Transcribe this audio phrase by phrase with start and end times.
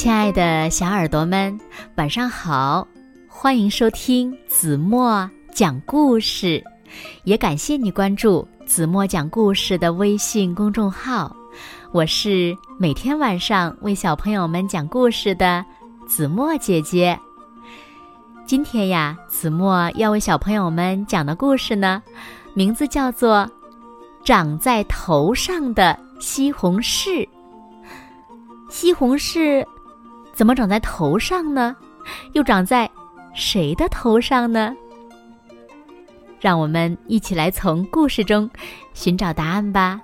[0.00, 1.60] 亲爱的小耳朵们，
[1.96, 2.88] 晚上好！
[3.28, 6.64] 欢迎收听子墨讲故事，
[7.24, 11.36] 也感谢你关注子墨讲故事的微信公众号。
[11.92, 15.62] 我是每天晚上为小朋友们讲故事的
[16.08, 17.20] 子墨姐姐。
[18.46, 22.02] 今天呀，子墨要为小朋友们讲的故事呢，
[22.54, 23.46] 名字叫做
[24.24, 27.06] 《长在头上的西红柿》。
[28.70, 29.62] 西红柿。
[30.40, 31.76] 怎么长在头上呢？
[32.32, 32.90] 又长在
[33.34, 34.74] 谁的头上呢？
[36.40, 38.48] 让我们一起来从故事中
[38.94, 40.00] 寻找答案吧。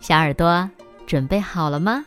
[0.00, 0.66] 小耳朵
[1.06, 2.02] 准备好了吗？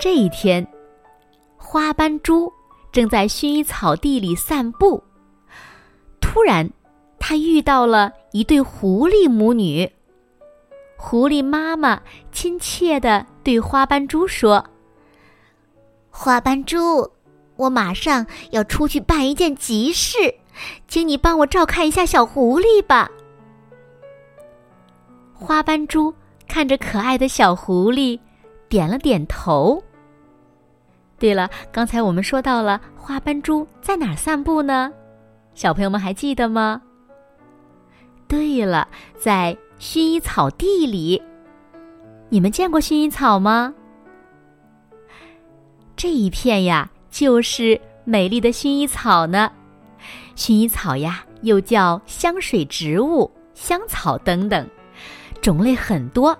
[0.00, 0.66] 这一天，
[1.58, 2.50] 花斑猪
[2.90, 5.04] 正在薰衣草地里散步，
[6.18, 6.66] 突然。
[7.18, 9.90] 他遇到了一对狐狸母女。
[10.98, 14.62] 狐狸妈妈亲切的对花斑猪说
[16.12, 17.10] ：“花斑猪，
[17.56, 20.18] 我马上要出去办一件急事，
[20.86, 23.10] 请你帮我照看一下小狐狸吧。”
[25.32, 26.14] 花斑猪
[26.46, 28.20] 看着可爱的小狐狸，
[28.68, 29.82] 点了点头。
[31.18, 34.92] 对了，刚才我们说到了花斑猪在哪儿散步呢？
[35.54, 36.82] 小朋友们还记得吗？
[38.28, 38.88] 对了，
[39.18, 41.22] 在薰衣草地里，
[42.28, 43.74] 你们见过薰衣草吗？
[45.96, 49.50] 这一片呀，就是美丽的薰衣草呢。
[50.34, 54.68] 薰衣草呀，又叫香水植物、香草等等，
[55.40, 56.36] 种类很多，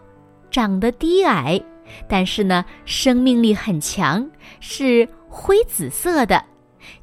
[0.50, 1.62] 长得低矮，
[2.08, 4.28] 但是呢，生命力很强，
[4.60, 6.44] 是灰紫色的，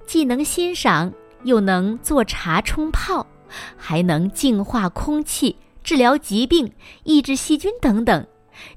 [0.05, 1.11] 既能欣赏，
[1.43, 3.25] 又能做茶冲泡。
[3.77, 6.71] 还能净化空气、治疗疾病、
[7.03, 8.25] 抑制细菌等等，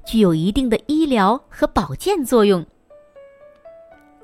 [0.05, 2.65] 具有一定的医疗和保健作用。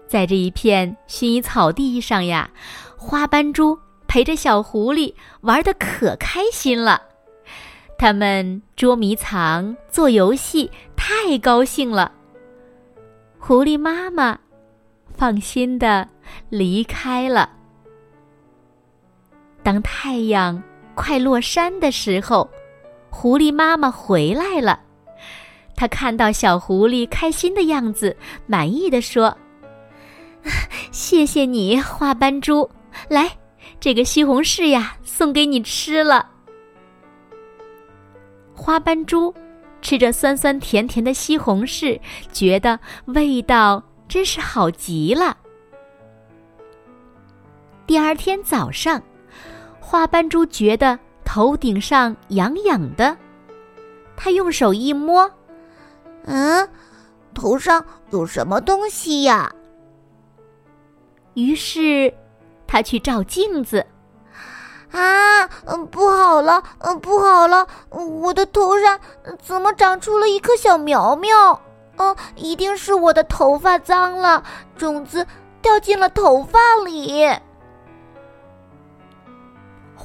[0.07, 2.51] 在这一片薰衣草地上呀，
[2.97, 7.01] 花斑猪陪着小狐狸玩的可开心了。
[7.97, 12.11] 他们捉迷藏、做游戏，太高兴了。
[13.39, 14.37] 狐狸妈妈
[15.15, 16.09] 放心的
[16.49, 17.49] 离开了。
[19.63, 20.61] 当太阳
[20.93, 22.49] 快落山的时候，
[23.09, 24.79] 狐狸妈妈回来了。
[25.75, 28.15] 她看到小狐狸开心的样子，
[28.45, 29.35] 满意的说
[30.91, 32.69] ：“谢谢你，花斑猪。
[33.07, 33.31] 来，
[33.79, 36.29] 这个西红柿呀，送给你吃了。”
[38.53, 39.33] 花斑猪
[39.81, 41.99] 吃着酸酸甜甜的西红柿，
[42.31, 45.35] 觉得味道真是好极了。
[47.87, 49.01] 第二天早上。
[49.93, 53.15] 花斑猪觉得头顶上痒痒的，
[54.17, 55.29] 他用手一摸，
[56.25, 56.67] 嗯，
[57.35, 59.53] 头上有什么东西呀？
[61.35, 62.11] 于是，
[62.65, 63.85] 他去照镜子，
[64.89, 68.99] 啊，嗯，不好了，嗯，不好了，我的头上
[69.43, 71.61] 怎么长出了一颗小苗苗？
[71.97, 74.43] 嗯，一定是我的头发脏了，
[74.75, 75.23] 种子
[75.61, 77.29] 掉进了头发里。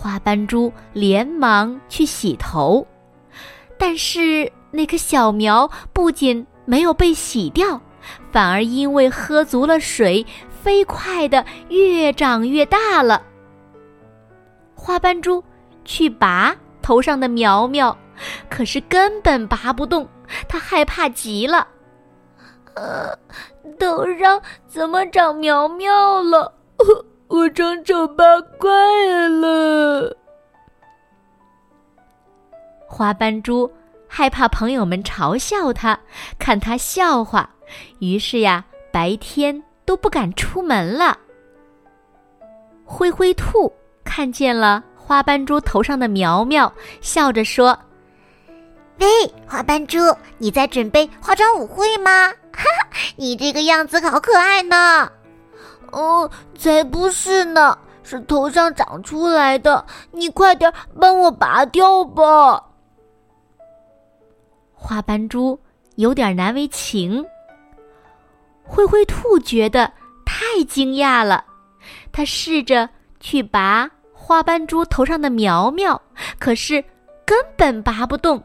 [0.01, 2.87] 花斑猪连忙去洗头，
[3.77, 7.81] 但是那棵小苗不仅没有被洗掉，
[8.31, 10.25] 反而因为喝足了水，
[10.63, 13.21] 飞快的越长越大了。
[14.77, 15.43] 花斑猪
[15.85, 17.97] 去拔头上的苗苗，
[18.49, 20.09] 可是根本拔不动，
[20.49, 21.67] 它害怕极了。
[22.75, 23.19] 呃，
[23.81, 26.55] 头上怎么长苗苗了？
[27.29, 30.17] 我长丑八怪了。
[32.87, 33.71] 花斑猪
[34.09, 35.99] 害怕朋友们嘲笑他，
[36.39, 37.51] 看他笑话，
[37.99, 41.19] 于是呀，白天都不敢出门了。
[42.85, 43.71] 灰灰兔
[44.03, 46.73] 看见了花斑猪头上的苗苗，
[47.03, 47.79] 笑着说
[49.01, 49.07] ：“喂，
[49.47, 49.99] 花斑猪，
[50.39, 52.29] 你在准备化妆舞会吗？
[52.55, 55.13] 哈哈，你这个样子好可爱呢。”
[55.93, 59.85] 哦，才不是呢，是头上长出来的。
[60.13, 62.65] 你快点帮我拔掉吧。
[64.73, 65.59] 花斑猪
[65.97, 67.25] 有点难为情。
[68.63, 69.91] 灰灰兔觉得
[70.25, 71.45] 太惊讶了，
[72.13, 72.89] 他试着
[73.19, 76.01] 去拔花斑猪头上的苗苗，
[76.39, 76.85] 可是
[77.25, 78.43] 根本拔不动。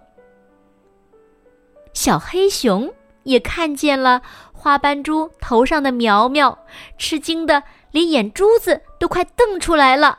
[1.94, 2.92] 小黑熊
[3.24, 4.22] 也看见了。
[4.64, 6.58] 花斑猪头上的苗苗，
[6.98, 7.62] 吃惊的
[7.92, 10.18] 连眼珠子都快瞪出来了。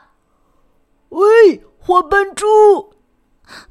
[1.09, 2.45] 喂，花斑猪，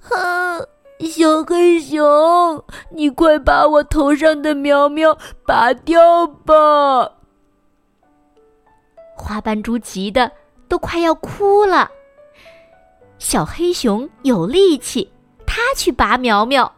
[0.00, 0.66] 哼，
[0.98, 5.16] 小黑熊，你快把我头上的苗苗
[5.46, 7.08] 拔掉吧！
[9.14, 10.32] 花斑猪急得
[10.66, 11.88] 都快要哭了。
[13.18, 15.12] 小黑熊有力气，
[15.46, 16.74] 它去拔苗苗，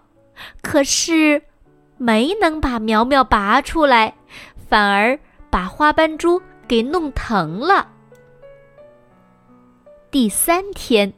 [0.61, 1.43] 可是
[1.99, 4.15] 没能把苗苗拔出来，
[4.69, 5.19] 反而
[5.51, 7.89] 把花斑猪给弄疼了。
[10.11, 11.13] 第三天，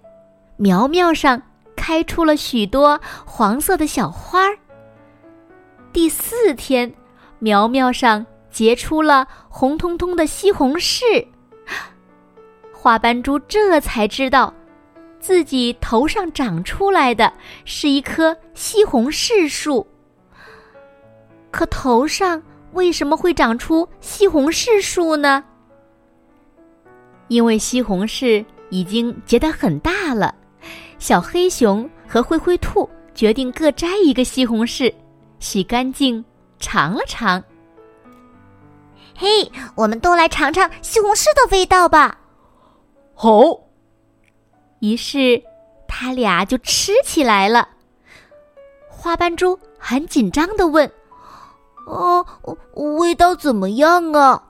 [0.56, 1.40] 苗苗上
[1.76, 4.56] 开出了许多黄色的小花儿。
[5.92, 6.92] 第四天，
[7.38, 11.26] 苗苗上结出了红彤彤的西红柿。
[12.72, 14.52] 花斑猪这才知道，
[15.18, 17.32] 自己头上长出来的
[17.64, 19.86] 是一棵西红柿树。
[21.50, 22.42] 可头上
[22.72, 25.44] 为什么会长出西红柿树呢？
[27.28, 28.44] 因为西红柿。
[28.70, 30.34] 已经结得很大了，
[30.98, 34.92] 小黑熊和灰灰兔决定各摘一个西红柿，
[35.38, 36.22] 洗干净
[36.58, 37.42] 尝了尝。
[39.16, 42.18] 嘿，我们都来尝尝西红柿的味道吧！
[43.14, 43.58] 好。
[44.80, 45.42] 于是，
[45.88, 47.66] 他俩就吃起来了。
[48.86, 50.86] 花斑猪很紧张的问
[51.88, 52.24] ：“哦，
[52.98, 54.44] 味道怎么样啊？”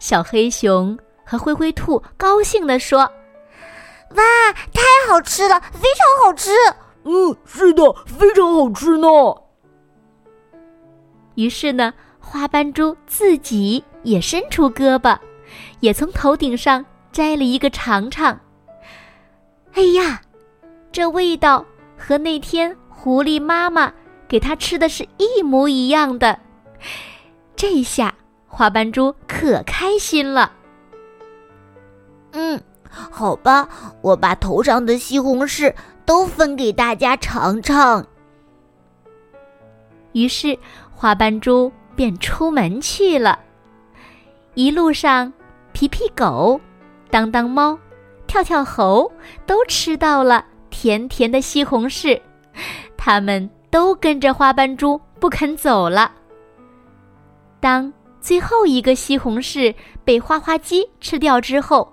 [0.00, 0.98] 小黑熊。
[1.26, 2.98] 和灰灰兔高兴地说
[4.14, 6.50] ：“哇，太好吃了，非常好吃！
[7.04, 9.08] 嗯，是的，非常好吃呢。”
[11.36, 15.18] 于是呢，花斑猪自己也伸出胳膊，
[15.80, 18.38] 也从头顶上摘了一个尝尝。
[19.72, 20.20] 哎呀，
[20.92, 21.64] 这味道
[21.96, 23.90] 和那天狐狸妈妈
[24.34, 26.40] 给它吃的是一模一样的。
[27.54, 28.12] 这下
[28.48, 30.50] 花斑猪可开心了。
[32.32, 32.60] 嗯，
[32.90, 33.68] 好吧，
[34.00, 35.72] 我把头上的西红柿
[36.04, 38.04] 都分给大家尝尝。
[40.14, 40.58] 于是，
[40.92, 43.38] 花斑猪便出门去了。
[44.54, 45.32] 一路上，
[45.72, 46.60] 皮皮狗、
[47.08, 47.78] 当当猫、
[48.26, 49.12] 跳跳猴
[49.46, 52.20] 都吃到了甜甜的西红柿，
[52.96, 56.08] 他们都跟着花斑猪不肯走了。
[57.58, 59.74] 当最后一个西红柿
[60.04, 61.92] 被花花鸡吃掉之后，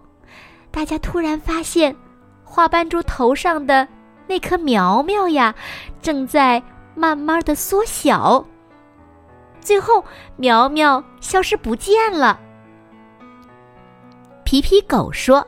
[0.70, 1.96] 大家突然发现，
[2.44, 3.88] 花斑猪头上的
[4.28, 5.56] 那颗苗苗呀，
[6.04, 6.62] 正在
[6.94, 8.46] 慢慢的缩小。
[9.60, 10.06] 最后，
[10.36, 12.40] 苗苗消失不见了。
[14.44, 15.44] 皮皮狗说：“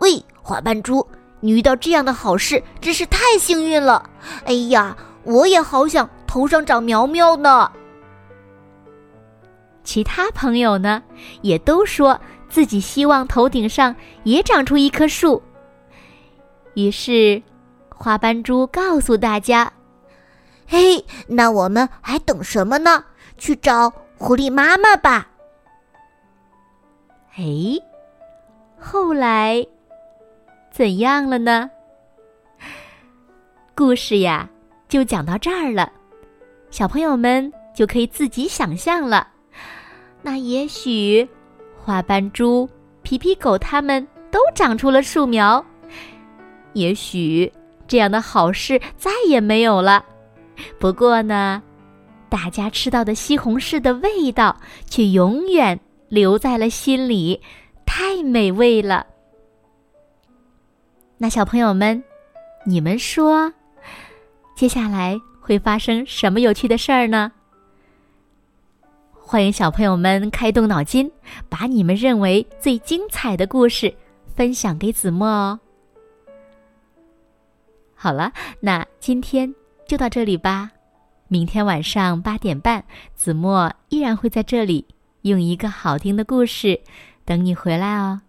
[0.00, 1.06] 喂，花斑猪，
[1.40, 4.08] 你遇到这样的好事真是太幸运了！
[4.46, 4.96] 哎呀，
[5.30, 7.70] 我也好想头上长苗苗呢。”
[9.82, 11.02] 其他朋友呢，
[11.42, 12.20] 也都说。
[12.50, 13.94] 自己希望头顶上
[14.24, 15.40] 也长出一棵树。
[16.74, 17.40] 于是，
[17.88, 19.72] 花斑猪告诉大家
[20.66, 23.04] ：“嘿，那我们还等什么呢？
[23.38, 23.88] 去找
[24.18, 25.28] 狐狸妈妈吧。”
[27.38, 27.78] 哎，
[28.80, 29.64] 后来
[30.72, 31.70] 怎样了呢？
[33.76, 34.50] 故事呀，
[34.90, 35.90] 就讲到这儿了。
[36.70, 39.26] 小朋友们就可以自己想象了。
[40.20, 41.26] 那也许。
[41.82, 42.68] 花斑猪、
[43.02, 45.64] 皮皮狗，它们都长出了树苗。
[46.74, 47.50] 也许
[47.88, 50.04] 这样的好事再也没有了。
[50.78, 51.60] 不过呢，
[52.28, 57.40] 大家吃到的西红柿的味道却永远留在了心里，
[57.86, 59.06] 太美味了。
[61.16, 62.04] 那小朋友们，
[62.66, 63.50] 你们说，
[64.60, 67.32] 接下来会发生什么有趣的事儿呢？
[69.18, 71.10] 欢迎小朋友们开动脑筋，
[71.48, 73.90] 把你们认为最精彩的故事
[74.36, 75.58] 分享给子墨哦。
[77.94, 79.50] 好了，那今天
[79.88, 80.70] 就到这里吧。
[81.28, 84.86] 明天晚上八点半，子墨依然会在这里
[85.22, 86.78] 用一个好听的故事
[87.24, 88.20] 等你回来哦。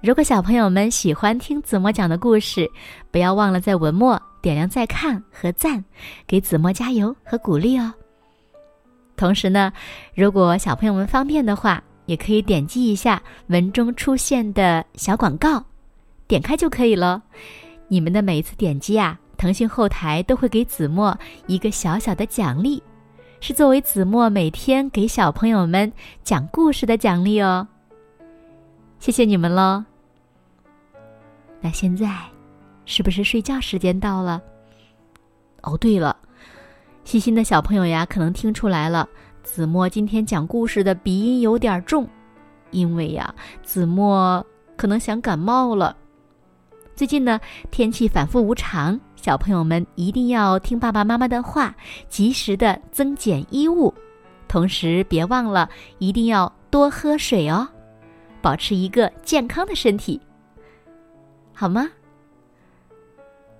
[0.00, 2.66] 如果小朋友们喜欢听子墨讲的故事，
[3.10, 5.82] 不要忘了在文末点亮再看和赞，
[6.26, 7.94] 给子墨加油和鼓励哦。
[9.16, 9.72] 同时呢，
[10.14, 15.64] 如果小朋友们方便的话，也可以点击一下文中出现的小广告，
[16.26, 17.22] 点开就可以了。
[17.86, 22.82] 你们的每一次点击啊，腾讯后台都会给子墨一个小小的奖励，
[23.40, 25.92] 是作为子墨每天给小朋友们
[26.24, 27.68] 讲故事的奖励哦。
[28.98, 29.84] 谢谢你们喽。
[31.60, 32.08] 那现在，
[32.84, 34.40] 是不是睡觉时间到了？
[35.62, 36.16] 哦，对了。
[37.04, 39.08] 细心的小朋友呀，可能听出来了，
[39.42, 42.08] 子墨今天讲故事的鼻音有点重，
[42.70, 44.44] 因为呀，子墨
[44.76, 45.96] 可能想感冒了。
[46.94, 51.74] 最近呢，天气反复无常，小朋友们一定要听爸爸妈妈的话，
[52.08, 53.92] 及时的增减衣物，
[54.46, 57.66] 同时别忘了一定要多喝水哦，
[58.40, 60.20] 保持一个健康的身体，
[61.52, 61.88] 好吗？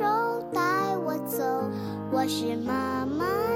[0.00, 0.06] 手
[0.50, 1.44] 带我走
[2.10, 3.49] 我是妈妈。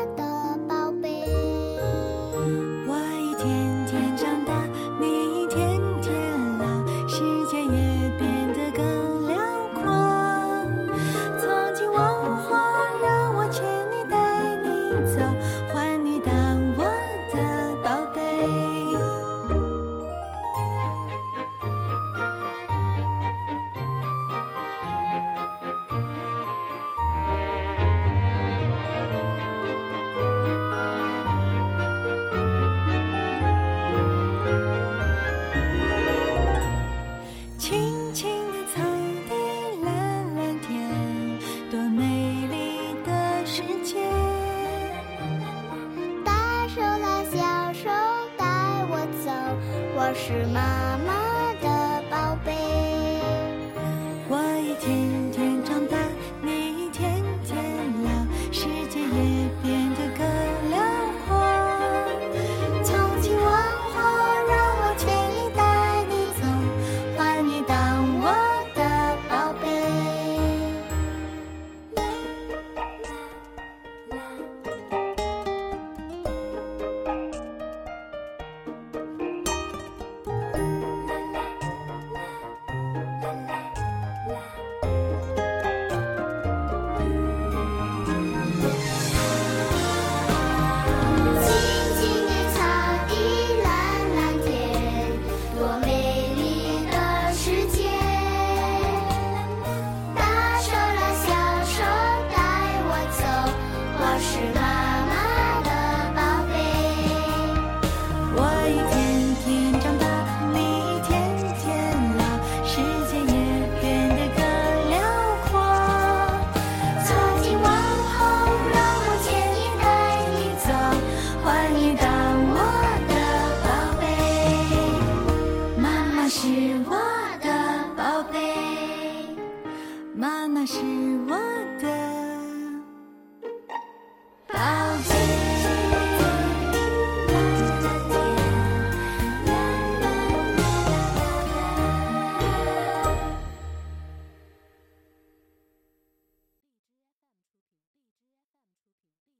[50.06, 51.23] 我是妈妈。